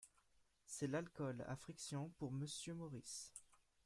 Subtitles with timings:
[0.65, 3.31] C’est l’alcool à frictions pour Monsieur Maurice.